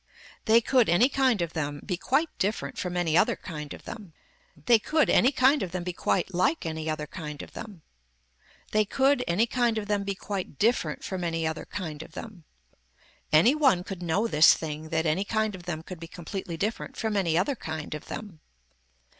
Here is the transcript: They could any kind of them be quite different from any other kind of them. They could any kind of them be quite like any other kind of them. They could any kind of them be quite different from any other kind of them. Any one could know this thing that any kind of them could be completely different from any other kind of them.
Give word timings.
They 0.45 0.61
could 0.61 0.89
any 0.89 1.09
kind 1.09 1.43
of 1.43 1.53
them 1.53 1.79
be 1.85 1.95
quite 1.95 2.35
different 2.39 2.75
from 2.75 2.97
any 2.97 3.15
other 3.15 3.35
kind 3.35 3.71
of 3.71 3.83
them. 3.85 4.13
They 4.65 4.79
could 4.79 5.11
any 5.11 5.31
kind 5.31 5.61
of 5.61 5.73
them 5.73 5.83
be 5.83 5.93
quite 5.93 6.33
like 6.33 6.65
any 6.65 6.89
other 6.89 7.05
kind 7.05 7.39
of 7.43 7.53
them. 7.53 7.83
They 8.71 8.83
could 8.83 9.23
any 9.27 9.45
kind 9.45 9.77
of 9.77 9.85
them 9.85 10.03
be 10.03 10.15
quite 10.15 10.57
different 10.57 11.03
from 11.03 11.23
any 11.23 11.45
other 11.45 11.65
kind 11.65 12.01
of 12.01 12.13
them. 12.13 12.45
Any 13.31 13.53
one 13.53 13.83
could 13.83 14.01
know 14.01 14.25
this 14.27 14.55
thing 14.55 14.89
that 14.89 15.05
any 15.05 15.23
kind 15.23 15.53
of 15.53 15.65
them 15.67 15.83
could 15.83 15.99
be 15.99 16.07
completely 16.07 16.57
different 16.57 16.97
from 16.97 17.15
any 17.15 17.37
other 17.37 17.55
kind 17.55 17.93
of 17.93 18.07
them. 18.07 18.39